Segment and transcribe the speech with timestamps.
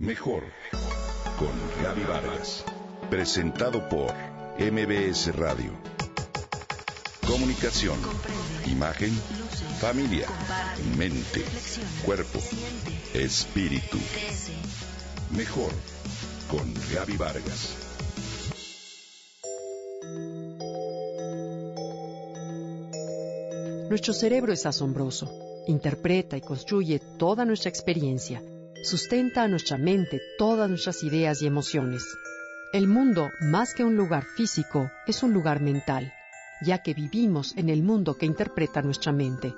[0.00, 0.44] Mejor
[1.38, 1.50] con
[1.84, 2.64] Gaby Vargas.
[3.10, 4.10] Presentado por
[4.58, 5.72] MBS Radio.
[7.26, 7.98] Comunicación,
[8.64, 9.10] imagen,
[9.78, 10.26] familia,
[10.96, 11.44] mente,
[12.02, 12.38] cuerpo,
[13.12, 13.98] espíritu.
[15.36, 15.70] Mejor
[16.50, 17.76] con Gaby Vargas.
[23.90, 25.30] Nuestro cerebro es asombroso.
[25.66, 28.42] Interpreta y construye toda nuestra experiencia
[28.82, 32.04] sustenta a nuestra mente todas nuestras ideas y emociones.
[32.72, 36.12] El mundo, más que un lugar físico, es un lugar mental,
[36.62, 39.54] ya que vivimos en el mundo que interpreta nuestra mente.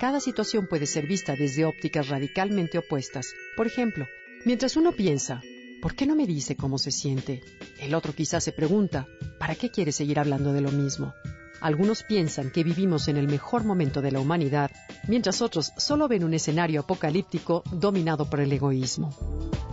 [0.00, 3.32] Cada situación puede ser vista desde ópticas radicalmente opuestas.
[3.56, 4.06] Por ejemplo,
[4.44, 5.42] mientras uno piensa,
[5.82, 7.42] ¿por qué no me dice cómo se siente?
[7.80, 9.06] El otro quizás se pregunta,
[9.38, 11.14] ¿para qué quiere seguir hablando de lo mismo?
[11.60, 14.70] Algunos piensan que vivimos en el mejor momento de la humanidad,
[15.08, 19.10] mientras otros solo ven un escenario apocalíptico dominado por el egoísmo.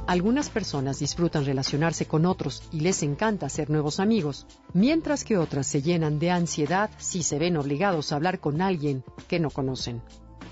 [0.07, 5.67] Algunas personas disfrutan relacionarse con otros y les encanta hacer nuevos amigos, mientras que otras
[5.67, 10.01] se llenan de ansiedad si se ven obligados a hablar con alguien que no conocen.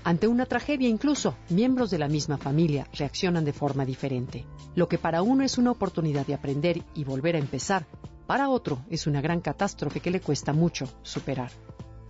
[0.02, 4.44] Ante una tragedia incluso, miembros de la misma familia reaccionan de forma diferente.
[4.74, 7.86] Lo que para uno es una oportunidad de aprender y volver a empezar,
[8.26, 11.50] para otro es una gran catástrofe que le cuesta mucho superar.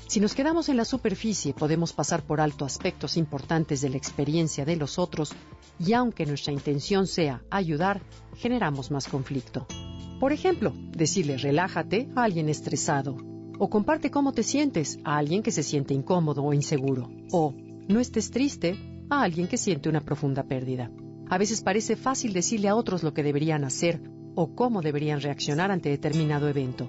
[0.07, 4.65] Si nos quedamos en la superficie podemos pasar por alto aspectos importantes de la experiencia
[4.65, 5.33] de los otros
[5.79, 8.03] y aunque nuestra intención sea ayudar,
[8.37, 9.67] generamos más conflicto.
[10.20, 13.17] Por ejemplo, decirle relájate a alguien estresado
[13.59, 17.55] o comparte cómo te sientes a alguien que se siente incómodo o inseguro o
[17.89, 18.77] no estés triste
[19.11, 20.91] a alguien que siente una profunda pérdida.
[21.29, 24.01] A veces parece fácil decirle a otros lo que deberían hacer
[24.34, 26.88] o cómo deberían reaccionar ante determinado evento.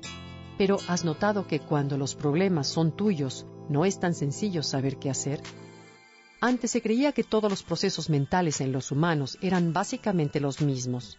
[0.58, 5.10] Pero ¿has notado que cuando los problemas son tuyos, no es tan sencillo saber qué
[5.10, 5.42] hacer?
[6.42, 11.18] Antes se creía que todos los procesos mentales en los humanos eran básicamente los mismos,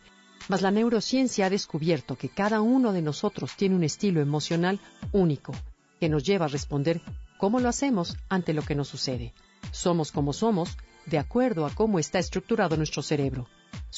[0.48, 4.78] mas la neurociencia ha descubierto que cada uno de nosotros tiene un estilo emocional
[5.12, 5.52] único,
[5.98, 7.00] que nos lleva a responder
[7.38, 9.34] cómo lo hacemos ante lo que nos sucede.
[9.72, 10.76] Somos como somos
[11.06, 13.48] de acuerdo a cómo está estructurado nuestro cerebro.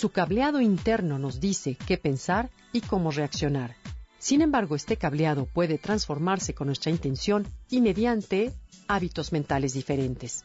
[0.00, 3.74] Su cableado interno nos dice qué pensar y cómo reaccionar.
[4.20, 8.52] Sin embargo, este cableado puede transformarse con nuestra intención y mediante
[8.86, 10.44] hábitos mentales diferentes.